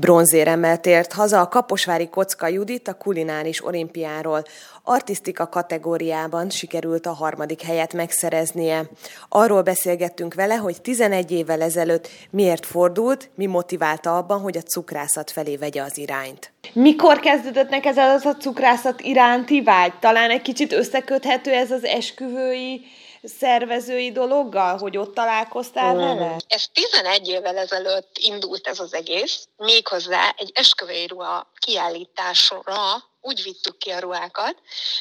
[0.00, 4.42] Bronzéremmel tért haza a Kaposvári Kocka Judit a kulináris olimpiáról.
[4.82, 8.84] Artisztika kategóriában sikerült a harmadik helyet megszereznie.
[9.28, 15.30] Arról beszélgettünk vele, hogy 11 évvel ezelőtt miért fordult, mi motiválta abban, hogy a cukrászat
[15.30, 16.52] felé vegye az irányt.
[16.72, 19.92] Mikor kezdődött neked ez a cukrászat iránti vágy?
[20.00, 22.84] Talán egy kicsit összeköthető ez az esküvői
[23.24, 25.98] szervezői dologgal, hogy ott találkoztál mm.
[25.98, 26.36] vele?
[26.48, 32.72] Ez 11 évvel ezelőtt indult ez az egész, méghozzá egy esküvői ruha kiállításra
[33.20, 34.56] úgy vittük ki a ruhákat,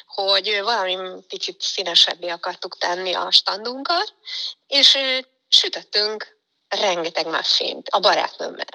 [0.06, 0.98] hogy valami
[1.28, 4.14] kicsit színesebbé akartuk tenni a standunkat,
[4.68, 4.98] és
[5.48, 8.66] sütöttünk rengeteg muffint a barátnőmmel,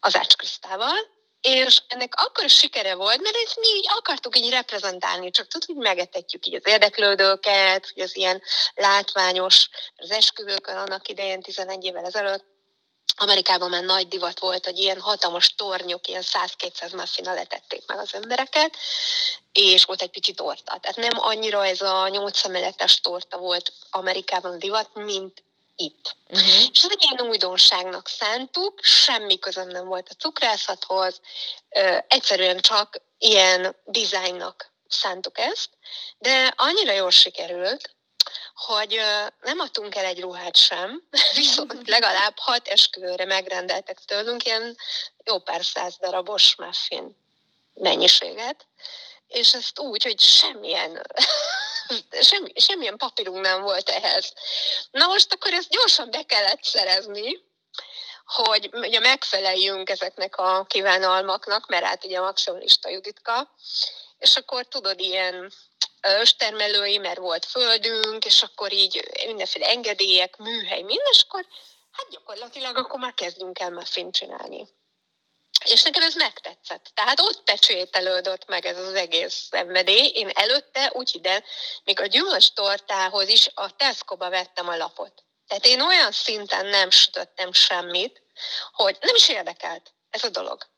[0.00, 0.98] az Ács Krisztával,
[1.40, 5.66] és ennek akkor is sikere volt, mert ezt mi így akartuk így reprezentálni, csak tudod,
[5.66, 8.42] hogy megetetjük így az érdeklődőket, hogy az ilyen
[8.74, 12.44] látványos, az esküvőkön annak idején 11 évvel ezelőtt,
[13.16, 18.14] Amerikában már nagy divat volt, hogy ilyen hatalmas tornyok, ilyen 100-200 muffina letették meg az
[18.14, 18.76] embereket,
[19.52, 20.78] és volt egy picit torta.
[20.80, 25.42] Tehát nem annyira ez a nyolc szemeletes torta volt Amerikában divat, mint
[25.80, 26.16] itt.
[26.28, 26.60] Uh-huh.
[26.72, 31.20] És ez egy ilyen újdonságnak szántuk, semmi közöm nem volt a cukrászathoz,
[31.70, 35.68] ö, egyszerűen csak ilyen dizájnnak szántuk ezt,
[36.18, 37.94] de annyira jól sikerült,
[38.54, 39.00] hogy
[39.40, 41.02] nem adtunk el egy ruhát sem,
[41.34, 44.76] viszont legalább hat esküvőre megrendeltek tőlünk ilyen
[45.24, 47.16] jó pár száz darabos muffin
[47.74, 48.66] mennyiséget,
[49.28, 51.02] és ezt úgy, hogy semmilyen
[52.22, 54.32] semmi, semmilyen papírunk nem volt ehhez.
[54.90, 57.48] Na most akkor ezt gyorsan be kellett szerezni,
[58.24, 63.54] hogy ugye megfeleljünk ezeknek a kívánalmaknak, mert hát ugye maximalista Juditka,
[64.18, 65.52] és akkor tudod, ilyen
[66.20, 71.46] őstermelői, mert volt földünk, és akkor így mindenféle engedélyek, műhely, minden, és akkor
[71.92, 74.68] hát gyakorlatilag akkor már kezdünk el muffin csinálni.
[75.64, 76.90] És nekem ez megtetszett.
[76.94, 80.06] Tehát ott pecsételődött meg ez az egész szenvedély.
[80.14, 81.44] Én előtte, úgy ide,
[81.84, 85.24] még a gyümölcs tortához is a Tesco-ba vettem a lapot.
[85.46, 88.22] Tehát én olyan szinten nem sütöttem semmit,
[88.72, 90.68] hogy nem is érdekelt ez a dolog.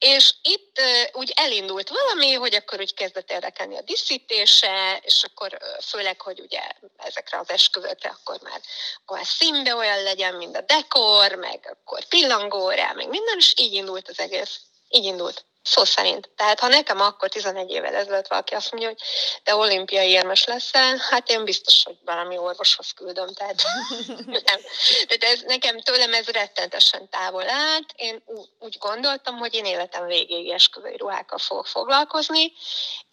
[0.00, 0.80] És itt
[1.12, 6.60] úgy elindult valami, hogy akkor úgy kezdett érdekelni a díszítése, és akkor főleg, hogy ugye
[6.96, 8.60] ezekre az esküvőkre akkor már,
[9.06, 14.08] már színbe olyan legyen, mint a dekor, meg akkor pillangóra, meg minden, és így indult
[14.08, 14.60] az egész.
[14.88, 15.44] Így indult.
[15.62, 16.30] Szó szerint.
[16.36, 18.98] Tehát ha nekem akkor 11 évvel ezelőtt valaki azt mondja, hogy
[19.42, 23.34] te olimpiai érmes leszel, hát én biztos, hogy valami orvoshoz küldöm.
[23.34, 23.62] Tehát,
[24.26, 24.60] nem.
[25.06, 27.92] Tehát ez, nekem tőlem ez rettentesen távol állt.
[27.96, 28.22] Én
[28.58, 32.52] úgy gondoltam, hogy én életem végéig esküvői ruhákkal fogok foglalkozni,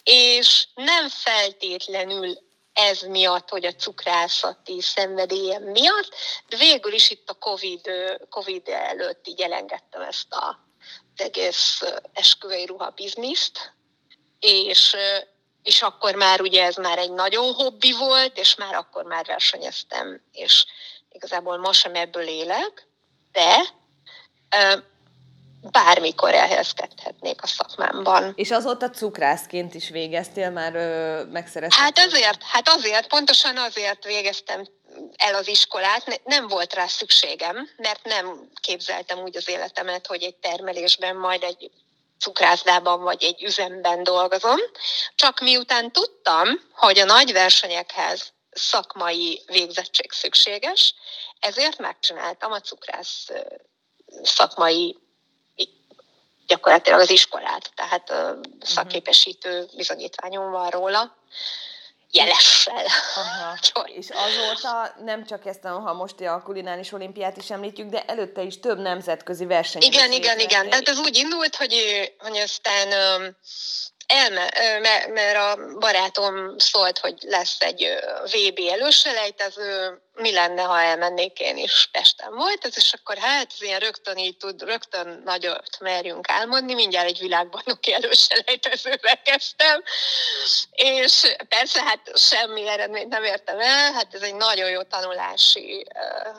[0.04, 6.16] és nem feltétlenül ez miatt, hogy a cukrászati szenvedélyem miatt,
[6.50, 7.92] de végül is itt a COVID,
[8.30, 10.67] COVID előtt így elengedtem ezt a
[11.22, 11.82] egész
[12.14, 13.74] esküvői ruha bizniszt,
[14.40, 14.96] és,
[15.64, 20.22] és akkor már ugye ez már egy nagyon hobbi volt, és már akkor már versenyeztem,
[20.32, 20.66] és
[21.12, 22.88] igazából ma sem ebből élek,
[23.32, 23.58] de
[25.72, 28.34] bármikor elhelyezkedhetnék a szakmámban.
[28.36, 30.74] És azóta cukrászként is végeztél, már
[31.32, 31.84] megszereztél?
[31.84, 34.66] Hát azért, hát azért, pontosan azért végeztem
[35.16, 40.36] el az iskolát, nem volt rá szükségem, mert nem képzeltem úgy az életemet, hogy egy
[40.36, 41.72] termelésben majd egy
[42.20, 44.58] cukrászdában vagy egy üzemben dolgozom,
[45.16, 50.96] csak miután tudtam, hogy a nagy versenyekhez szakmai végzettség szükséges,
[51.40, 53.28] ezért megcsináltam a cukrász
[54.24, 54.98] szakmai
[56.48, 58.14] gyakorlatilag az iskolát, tehát
[58.62, 61.16] szakképesítő bizonyítványom van róla,
[62.12, 62.86] jelessel.
[63.16, 63.58] Aha.
[63.86, 68.60] És azóta nem csak ezt, ha most a kulináris olimpiát is említjük, de előtte is
[68.60, 69.82] több nemzetközi verseny.
[69.82, 70.70] Igen, igen, igen.
[70.70, 71.74] Tehát ez úgy indult, hogy,
[72.18, 72.88] hogy aztán
[74.08, 74.50] elme,
[75.14, 77.88] mert a barátom szólt, hogy lesz egy
[78.24, 82.36] VB előselejtező, mi lenne, ha elmennék én is Pesten.
[82.36, 87.08] Volt, ez, és akkor hát ez ilyen rögtön így tud, rögtön nagyot merjünk álmodni, mindjárt
[87.08, 89.84] egy világbajnoki előselejtezővel kezdtem,
[90.72, 95.88] és persze hát semmi eredményt nem értem el, hát ez egy nagyon jó tanulási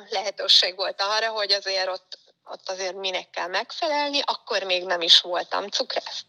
[0.09, 2.19] lehetőség volt arra, hogy azért ott
[2.51, 6.25] ott azért minek kell megfelelni, akkor még nem is voltam cukrász.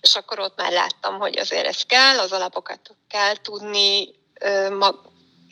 [0.00, 4.14] És akkor ott már láttam, hogy azért ez kell, az alapokat kell tudni,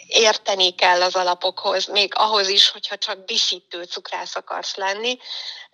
[0.07, 5.19] érteni kell az alapokhoz, még ahhoz is, hogyha csak díszítő cukrász akarsz lenni,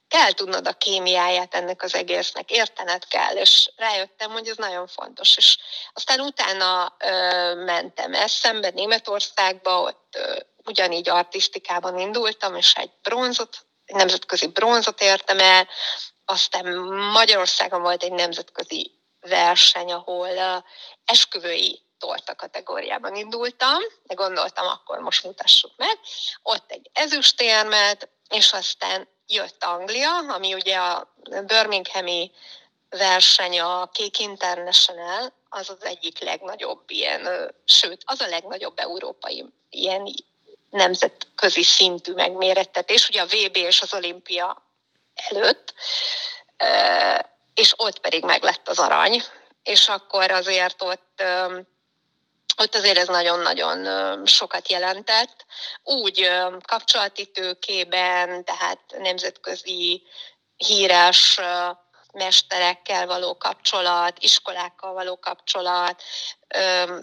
[0.08, 5.36] kell tudnod a kémiáját ennek az egésznek, értened kell, és rájöttem, hogy ez nagyon fontos.
[5.36, 5.58] És
[5.92, 14.46] aztán utána ö, mentem eszembe Németországba, ott ö, ugyanígy artisztikában indultam, és egy bronzot nemzetközi
[14.46, 15.68] bronzot értem el,
[16.24, 16.76] aztán
[17.12, 20.64] Magyarországon volt egy nemzetközi verseny, ahol
[21.04, 25.98] esküvői torta kategóriában indultam, de gondoltam, akkor most mutassuk meg.
[26.42, 31.14] Ott egy ezüstérmet, és aztán jött Anglia, ami ugye a
[31.46, 32.30] Birminghami
[32.88, 40.06] verseny, a Kék International, az az egyik legnagyobb ilyen, sőt, az a legnagyobb európai ilyen
[40.70, 44.62] nemzetközi szintű megmérettetés, ugye a VB és az olimpia
[45.14, 45.74] előtt,
[47.54, 49.22] és ott pedig meglett az arany,
[49.62, 51.22] és akkor azért ott
[52.56, 55.44] ott azért ez nagyon-nagyon sokat jelentett.
[55.82, 56.30] Úgy
[56.66, 60.02] kapcsolati tőkében, tehát nemzetközi
[60.56, 61.40] híres
[62.12, 66.02] mesterekkel való kapcsolat, iskolákkal való kapcsolat,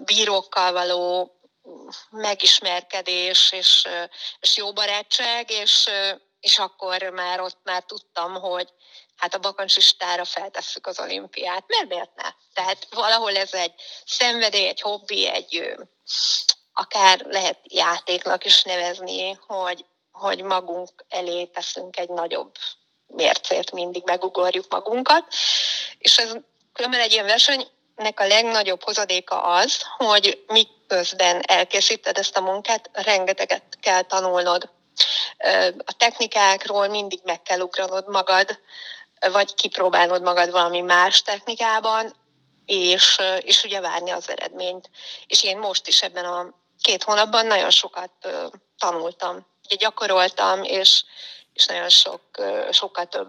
[0.05, 1.36] bírókkal való
[2.09, 3.87] megismerkedés és,
[4.39, 5.89] és jó barátság, és,
[6.39, 8.69] és akkor már ott már tudtam, hogy
[9.17, 11.63] hát a bakancsistára feltesszük az olimpiát.
[11.67, 12.29] Mert miért ne?
[12.53, 13.73] Tehát valahol ez egy
[14.05, 15.75] szenvedély, egy hobbi, egy
[16.73, 22.55] akár lehet játéknak is nevezni, hogy, hogy magunk elé teszünk egy nagyobb
[23.07, 25.33] mércét, mindig megugorjuk magunkat.
[25.97, 26.33] És ez
[26.73, 27.25] különben egy ilyen
[27.97, 34.69] versenynek a legnagyobb hozadéka az, hogy miközben elkészíted ezt a munkát, rengeteget kell tanulnod.
[35.85, 38.59] A technikákról mindig meg kell ugranod magad,
[39.31, 42.13] vagy kipróbálnod magad valami más technikában,
[42.65, 44.89] és, és ugye várni az eredményt.
[45.27, 48.11] És én most is ebben a két hónapban nagyon sokat
[48.77, 49.45] tanultam.
[49.65, 51.03] Ugye gyakoroltam, és,
[51.53, 52.21] és nagyon sok,
[52.71, 53.27] sokkal több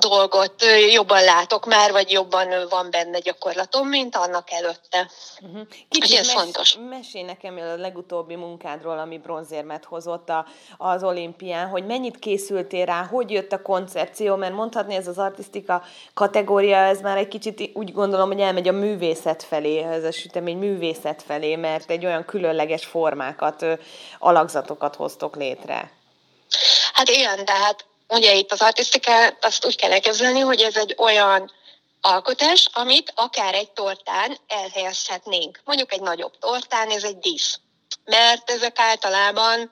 [0.00, 0.54] dolgot
[0.92, 5.10] jobban látok már, vagy jobban van benne gyakorlatom, mint annak előtte.
[5.40, 5.66] Uh-huh.
[5.88, 6.76] Kicsit ez mes- fontos.
[6.88, 10.46] Mesélj nekem a legutóbbi munkádról, ami bronzérmet hozott a,
[10.78, 15.82] az olimpián, hogy mennyit készültél rá, hogy jött a koncepció, mert mondhatni ez az artisztika
[16.14, 20.58] kategória, ez már egy kicsit úgy gondolom, hogy elmegy a művészet felé, ez a sütemény
[20.58, 23.66] művészet felé, mert egy olyan különleges formákat,
[24.18, 25.90] alakzatokat hoztok létre.
[26.92, 31.52] Hát igen, tehát ugye itt az artisztikát azt úgy kell elképzelni, hogy ez egy olyan
[32.00, 35.60] alkotás, amit akár egy tortán elhelyezhetnénk.
[35.64, 37.60] Mondjuk egy nagyobb tortán ez egy dísz.
[38.04, 39.70] Mert ezek általában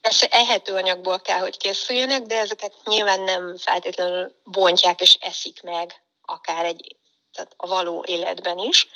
[0.00, 6.02] persze ehető anyagból kell, hogy készüljenek, de ezeket nyilván nem feltétlenül bontják és eszik meg
[6.24, 6.96] akár egy,
[7.32, 8.88] tehát a való életben is.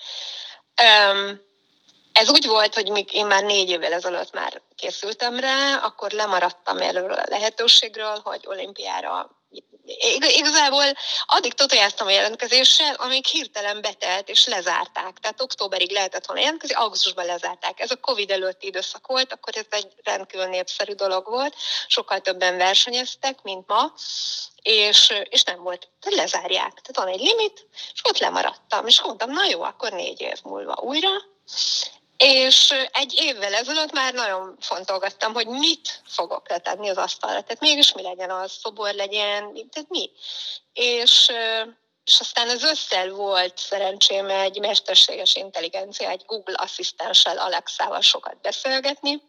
[0.83, 1.41] Um,
[2.13, 6.79] ez úgy volt, hogy még én már négy évvel ezelőtt már készültem rá, akkor lemaradtam
[6.79, 9.31] erről a lehetőségről, hogy olimpiára
[10.19, 10.85] Igazából
[11.27, 15.19] addig totojáztam a jelentkezéssel, amíg hirtelen betelt és lezárták.
[15.21, 17.81] Tehát októberig lehetett volna jelentkezni, augusztusban lezárták.
[17.81, 21.55] Ez a Covid előtti időszak volt, akkor ez egy rendkívül népszerű dolog volt.
[21.87, 23.93] Sokkal többen versenyeztek, mint ma,
[24.63, 26.81] és, és nem volt, lezárják.
[26.81, 28.87] Tehát van egy limit, és ott lemaradtam.
[28.87, 31.11] És mondtam, na jó, akkor négy év múlva újra,
[32.23, 37.43] és egy évvel ezelőtt már nagyon fontolgattam, hogy mit fogok letenni az asztalra.
[37.43, 40.11] Tehát mégis mi legyen az, szobor legyen, tehát mi.
[40.73, 41.33] És,
[42.05, 49.23] és aztán az összel volt szerencsém egy mesterséges intelligencia, egy Google asszisztenssel, Alexával sokat beszélgetni,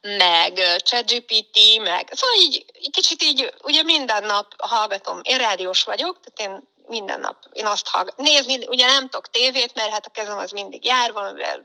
[0.00, 0.52] meg
[0.84, 6.68] ChatGPT, meg szóval így, kicsit így, ugye minden nap hallgatom, én rádiós vagyok, tehát én
[6.86, 8.24] minden nap én azt hallgatom.
[8.24, 11.64] Nézni, ugye nem tudok tévét, mert hát a kezem az mindig jár, valamivel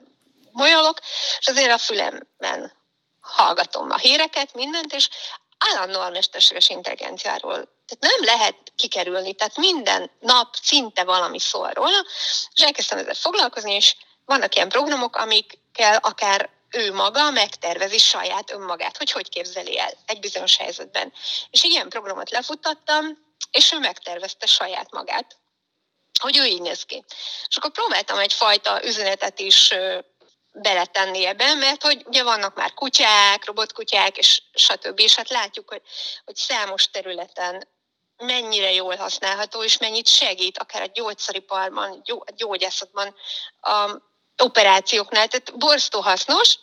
[0.51, 0.99] molyolok,
[1.39, 2.73] és azért a fülemben
[3.21, 5.09] hallgatom a híreket, mindent, és
[5.57, 12.05] állandóan mesterséges intelligenciáról tehát nem lehet kikerülni, tehát minden nap szinte valami szól róla,
[12.53, 13.95] és elkezdtem ezzel foglalkozni, és
[14.25, 20.19] vannak ilyen programok, amikkel akár ő maga megtervezi saját önmagát, hogy hogy képzeli el egy
[20.19, 21.13] bizonyos helyzetben.
[21.49, 25.37] És ilyen programot lefuttattam, és ő megtervezte saját magát,
[26.19, 27.05] hogy ő így néz ki.
[27.47, 29.73] És akkor próbáltam egyfajta üzenetet is
[30.51, 34.99] beletenni ebbe, mert hogy ugye vannak már kutyák, robotkutyák, és stb.
[34.99, 35.81] És hát látjuk, hogy,
[36.25, 37.67] hogy számos területen
[38.17, 42.03] mennyire jól használható, és mennyit segít, akár a gyógyszeriparban,
[42.35, 43.15] gyógyászatban,
[43.61, 44.05] a
[44.37, 45.27] operációknál.
[45.27, 46.59] Tehát borztó hasznos,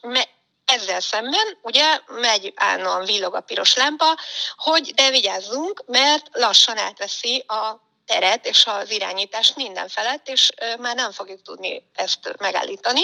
[0.65, 4.19] ezzel szemben ugye megy állandóan villog a piros lámpa,
[4.57, 10.95] hogy de vigyázzunk, mert lassan átveszi a teret és az irányítást minden felett, és már
[10.95, 13.01] nem fogjuk tudni ezt megállítani.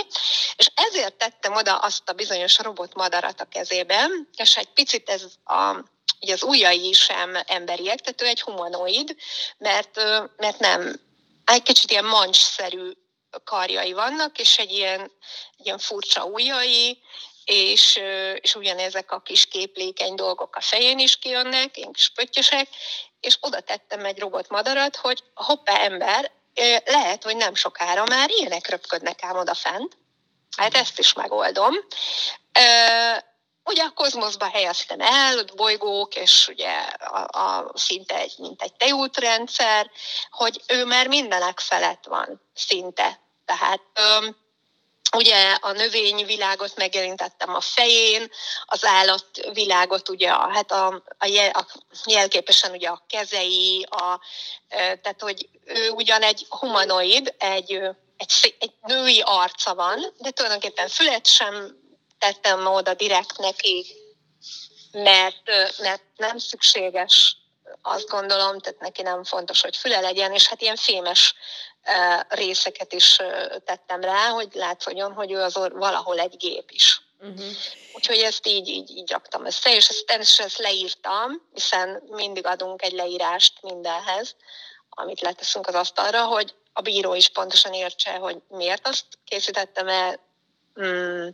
[0.57, 5.85] És ezért tettem oda azt a bizonyos robotmadarat a kezében, és egy picit ez a
[6.21, 9.17] ugye az ujjai sem emberiek, tehát ő egy humanoid,
[9.59, 10.01] mert,
[10.37, 11.01] mert nem,
[11.45, 12.93] egy kicsit ilyen mancsszerű
[13.45, 15.13] karjai vannak, és egy ilyen,
[15.57, 17.03] ilyen furcsa ujjai,
[17.51, 18.01] és,
[18.41, 22.69] és ugyanezek a kis képlékeny dolgok a fején is kijönnek, én kis pöttyösek,
[23.21, 26.31] és oda tettem egy robotmadarat, hogy hoppá ember,
[26.85, 29.97] lehet, hogy nem sokára már ilyenek röpködnek ám oda fent.
[30.57, 31.75] Hát ezt is megoldom.
[33.65, 38.75] Ugye a kozmoszba helyeztem el, ott bolygók, és ugye a, a, szinte egy, mint egy
[38.75, 39.91] tejútrendszer,
[40.31, 43.21] hogy ő már mindenek felett van, szinte.
[43.45, 44.37] Tehát öm,
[45.17, 48.31] ugye a növényvilágot megjelentettem a fején,
[48.65, 51.67] az állatvilágot ugye hát a, a, jel, a
[52.05, 54.21] jelképesen ugye a kezei, a,
[54.69, 57.81] tehát hogy ő ugyan egy humanoid, egy,
[58.17, 61.79] egy, egy női arca van, de tulajdonképpen fület sem
[62.19, 63.87] tettem oda direkt neki,
[64.93, 65.43] mert,
[65.79, 67.37] mert nem szükséges,
[67.83, 71.35] azt gondolom, tehát neki nem fontos, hogy füle legyen, és hát ilyen fémes
[72.29, 73.17] részeket is
[73.65, 77.01] tettem rá, hogy látszódjon, hogy ő az valahol egy gép is.
[77.21, 77.45] Uh-huh.
[77.93, 82.83] Úgyhogy ezt így, így, így raktam össze, és ezt természetesen ezt leírtam, hiszen mindig adunk
[82.83, 84.37] egy leírást mindenhez,
[84.89, 90.21] amit leteszünk az asztalra, hogy a bíró is pontosan értse, hogy miért azt készítettem el,
[90.81, 91.29] mm,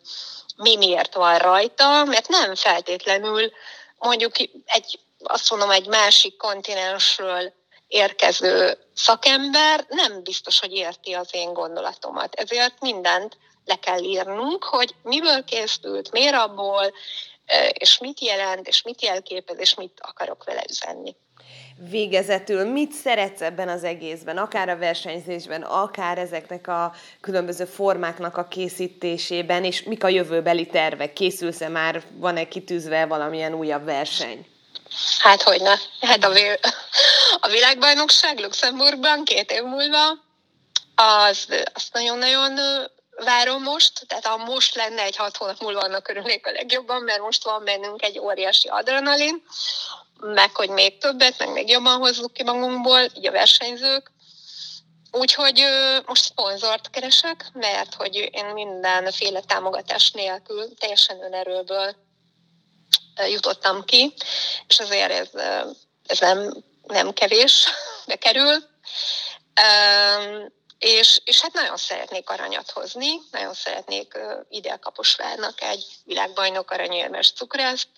[0.56, 3.52] mi miért van rajta, mert nem feltétlenül
[3.98, 7.52] mondjuk egy, azt mondom, egy másik kontinensről
[7.88, 12.35] érkező szakember nem biztos, hogy érti az én gondolatomat.
[12.35, 16.93] Ezért mindent le kell írnunk, hogy miből készült, miért abból,
[17.73, 21.16] és mit jelent, és mit jelképez, és mit akarok vele üzenni.
[21.90, 28.49] Végezetül mit szeretsz ebben az egészben, akár a versenyzésben, akár ezeknek a különböző formáknak a
[28.49, 31.12] készítésében, és mik a jövőbeli tervek?
[31.12, 34.47] Készülsz-e már, van-e kitűzve valamilyen újabb verseny?
[35.19, 35.75] Hát hogy ne.
[36.00, 36.33] Hát a,
[37.40, 40.25] a világbajnokság Luxemburgban két év múlva,
[40.95, 42.59] az, azt nagyon-nagyon
[43.25, 47.21] várom most, tehát ha most lenne egy hat hónap múlva, annak örülnék a legjobban, mert
[47.21, 49.43] most van bennünk egy óriási adrenalin,
[50.21, 54.11] meg hogy még többet, meg még jobban hozzuk ki magunkból, így a versenyzők.
[55.11, 55.64] Úgyhogy
[56.07, 62.05] most szponzort keresek, mert hogy én mindenféle támogatás nélkül, teljesen önerőből
[63.28, 64.14] jutottam ki,
[64.66, 65.28] és azért ez,
[66.07, 67.69] ez nem, nem kevés,
[68.07, 68.64] de kerül.
[70.78, 77.88] És, és hát nagyon szeretnék aranyat hozni, nagyon szeretnék ide Kaposvárnak egy világbajnok aranyérmes cukrászt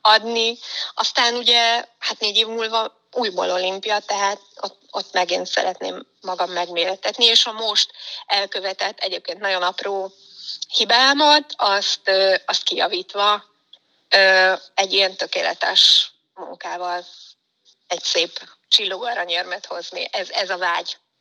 [0.00, 0.58] adni.
[0.94, 7.24] Aztán ugye, hát négy év múlva újból olimpia, tehát ott, ott megint szeretném magam megméretetni,
[7.24, 7.90] és a most
[8.26, 10.12] elkövetett egyébként nagyon apró
[10.68, 12.10] hibámat, azt,
[12.46, 13.49] azt kijavítva
[14.74, 17.04] egy ilyen tökéletes munkával
[17.86, 20.08] egy szép csillogó aranyérmet hozni.
[20.12, 20.96] Ez, ez a vágy.